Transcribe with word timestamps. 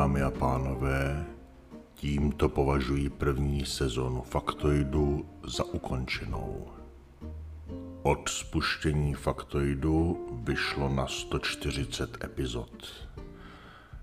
Dámy 0.00 0.22
a 0.22 0.30
pánové, 0.30 1.26
tímto 1.94 2.48
považuji 2.48 3.08
první 3.08 3.66
sezonu 3.66 4.22
Faktoidu 4.22 5.26
za 5.46 5.64
ukončenou. 5.64 6.66
Od 8.02 8.28
spuštění 8.28 9.14
Faktoidu 9.14 10.28
vyšlo 10.44 10.88
na 10.88 11.06
140 11.06 12.24
epizod. 12.24 12.86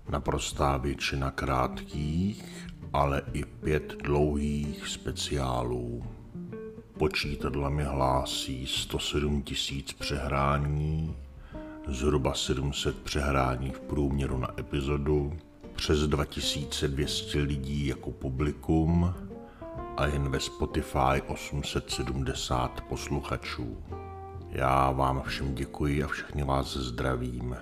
Naprostá 0.08 0.76
většina 0.76 1.30
krátkých, 1.30 2.68
ale 2.92 3.22
i 3.32 3.44
pět 3.44 3.94
dlouhých 4.02 4.88
speciálů. 4.88 6.06
Počítadla 6.98 7.68
mi 7.70 7.84
hlásí 7.84 8.66
107 8.66 9.42
tisíc 9.42 9.92
přehrání, 9.92 11.16
zhruba 11.88 12.34
700 12.34 12.98
přehrání 12.98 13.70
v 13.70 13.80
průměru 13.80 14.38
na 14.38 14.60
epizodu, 14.60 15.38
přes 15.78 15.98
2200 15.98 17.40
lidí 17.40 17.86
jako 17.86 18.10
publikum 18.10 19.14
a 19.96 20.06
jen 20.06 20.30
ve 20.30 20.40
Spotify 20.40 21.22
870 21.26 22.80
posluchačů. 22.80 23.76
Já 24.50 24.90
vám 24.90 25.22
všem 25.22 25.54
děkuji 25.54 26.02
a 26.04 26.06
všechny 26.06 26.44
vás 26.44 26.76
zdravím. 26.76 27.56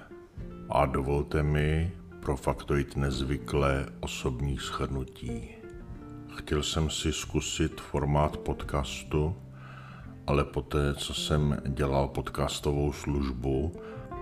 A 0.71 0.87
dovolte 0.87 1.43
mi 1.43 1.93
pro 2.21 2.37
faktoid 2.37 2.97
nezvyklé 2.97 3.87
osobní 4.01 4.57
shrnutí. 4.57 5.49
Chtěl 6.37 6.63
jsem 6.63 6.91
si 6.91 7.13
zkusit 7.13 7.81
formát 7.81 8.37
podcastu, 8.37 9.37
ale 10.27 10.45
poté, 10.45 10.95
co 10.95 11.15
jsem 11.15 11.63
dělal 11.67 12.09
podcastovou 12.09 12.93
službu, 12.93 13.73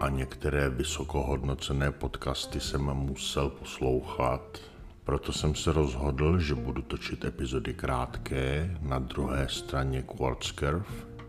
a 0.01 0.09
některé 0.09 0.69
vysokohodnocené 0.69 1.93
podcasty 1.93 2.61
jsem 2.61 2.83
musel 2.83 3.51
poslouchat. 3.51 4.59
Proto 5.05 5.33
jsem 5.33 5.55
se 5.55 5.73
rozhodl, 5.73 6.39
že 6.39 6.55
budu 6.55 6.83
točit 6.83 7.25
epizody 7.25 7.75
krátké 7.75 8.77
na 8.81 8.99
druhé 8.99 9.49
straně 9.49 10.03
Quartz 10.03 10.53
Curve, 10.53 10.85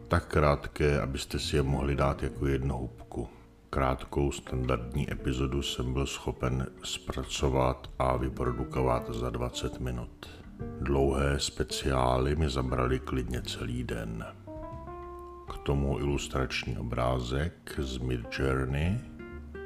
tak 0.08 0.28
krátké, 0.28 1.02
abyste 1.02 1.40
si 1.40 1.56
je 1.56 1.64
mohli 1.64 1.96
dát 1.96 2.24
jako 2.24 2.48
jednu 2.48 2.78
hubku. 2.78 3.30
Krátkou 3.70 4.32
standardní 4.32 5.12
epizodu 5.12 5.62
jsem 5.62 5.94
byl 5.94 6.06
schopen 6.06 6.68
zpracovat 6.84 7.90
a 8.00 8.18
vyprodukovat 8.18 9.10
za 9.10 9.30
20 9.30 9.80
minut. 9.80 10.30
Dlouhé 10.82 11.40
speciály 11.40 12.36
mi 12.36 12.50
zabrali 12.50 13.00
klidně 13.00 13.42
celý 13.42 13.84
den 13.84 14.26
tomu 15.66 16.00
ilustrační 16.00 16.78
obrázek 16.78 17.76
z 17.78 17.98
Midjourney 17.98 19.00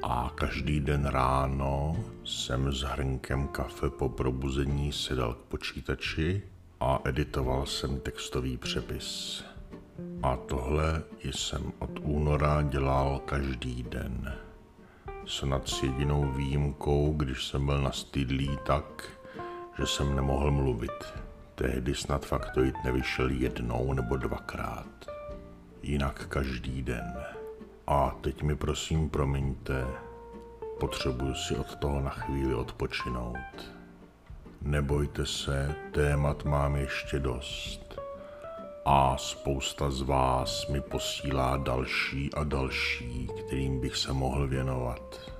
a 0.03 0.31
každý 0.35 0.79
den 0.79 1.05
ráno 1.05 2.03
jsem 2.23 2.71
s 2.71 2.81
hrnkem 2.81 3.47
kafe 3.47 3.89
po 3.89 4.09
probuzení 4.09 4.91
sedal 4.91 5.33
k 5.33 5.37
počítači 5.37 6.41
a 6.79 6.99
editoval 7.03 7.65
jsem 7.65 7.99
textový 7.99 8.57
přepis. 8.57 9.43
A 10.23 10.37
tohle 10.37 11.03
jsem 11.23 11.71
od 11.79 11.99
února 12.01 12.61
dělal 12.61 13.19
každý 13.19 13.83
den. 13.83 14.33
Snad 15.25 15.67
s 15.67 15.83
jedinou 15.83 16.31
výjimkou, 16.31 17.13
když 17.13 17.47
jsem 17.47 17.65
byl 17.65 17.81
nastydlý 17.81 18.49
tak, 18.65 19.03
že 19.77 19.87
jsem 19.87 20.15
nemohl 20.15 20.51
mluvit. 20.51 21.03
Tehdy 21.55 21.95
snad 21.95 22.25
faktoid 22.25 22.75
nevyšel 22.85 23.29
jednou 23.29 23.93
nebo 23.93 24.17
dvakrát 24.17 25.18
jinak 25.83 26.27
každý 26.27 26.81
den. 26.81 27.13
A 27.87 28.15
teď 28.21 28.43
mi 28.43 28.55
prosím 28.55 29.09
promiňte, 29.09 29.87
potřebuju 30.79 31.35
si 31.35 31.55
od 31.55 31.75
toho 31.75 32.01
na 32.01 32.09
chvíli 32.09 32.55
odpočinout. 32.55 33.71
Nebojte 34.61 35.25
se, 35.25 35.75
témat 35.91 36.45
mám 36.45 36.75
ještě 36.75 37.19
dost. 37.19 37.99
A 38.85 39.17
spousta 39.17 39.91
z 39.91 40.01
vás 40.01 40.67
mi 40.67 40.81
posílá 40.81 41.57
další 41.57 42.33
a 42.33 42.43
další, 42.43 43.29
kterým 43.39 43.79
bych 43.79 43.97
se 43.97 44.13
mohl 44.13 44.47
věnovat. 44.47 45.31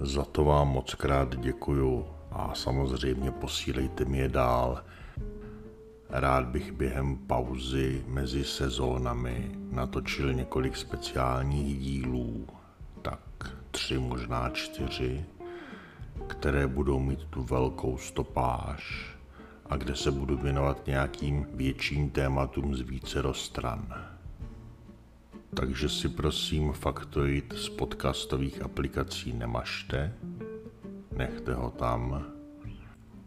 Za 0.00 0.24
to 0.24 0.44
vám 0.44 0.68
moc 0.68 0.94
krát 0.94 1.36
děkuju 1.36 2.06
a 2.30 2.54
samozřejmě 2.54 3.30
posílejte 3.30 4.04
mi 4.04 4.18
je 4.18 4.28
dál, 4.28 4.82
Rád 6.10 6.44
bych 6.46 6.72
během 6.72 7.16
pauzy 7.16 8.04
mezi 8.06 8.44
sezónami 8.44 9.50
natočil 9.70 10.34
několik 10.34 10.76
speciálních 10.76 11.78
dílů, 11.78 12.46
tak 13.02 13.20
tři, 13.70 13.98
možná 13.98 14.50
čtyři, 14.50 15.24
které 16.26 16.66
budou 16.66 16.98
mít 16.98 17.24
tu 17.24 17.42
velkou 17.42 17.98
stopáž 17.98 19.14
a 19.66 19.76
kde 19.76 19.96
se 19.96 20.10
budu 20.10 20.36
věnovat 20.36 20.86
nějakým 20.86 21.46
větším 21.54 22.10
tématům 22.10 22.74
z 22.74 22.80
více 22.80 23.22
stran. 23.32 23.94
Takže 25.54 25.88
si 25.88 26.08
prosím 26.08 26.72
faktoid 26.72 27.54
z 27.56 27.68
podcastových 27.68 28.62
aplikací 28.62 29.32
nemažte, 29.32 30.14
nechte 31.16 31.54
ho 31.54 31.70
tam, 31.70 32.26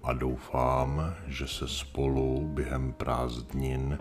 a 0.03 0.13
doufám, 0.13 1.15
že 1.27 1.47
se 1.47 1.67
spolu 1.67 2.47
během 2.53 2.93
prázdnin 2.93 3.99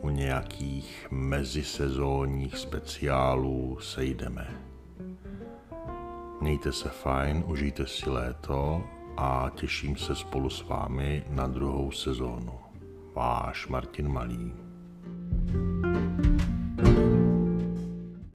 u 0.00 0.08
nějakých 0.08 1.06
mezisezónních 1.10 2.58
speciálů 2.58 3.78
sejdeme. 3.80 4.48
Mějte 6.40 6.72
se 6.72 6.88
fajn, 6.88 7.44
užijte 7.46 7.86
si 7.86 8.10
léto 8.10 8.84
a 9.16 9.50
těším 9.54 9.96
se 9.96 10.14
spolu 10.14 10.50
s 10.50 10.68
vámi 10.68 11.24
na 11.30 11.46
druhou 11.46 11.90
sezónu. 11.90 12.58
Váš 13.14 13.66
Martin 13.66 14.08
Malý. 14.08 14.52
thank 15.48 15.84
you 15.84 15.87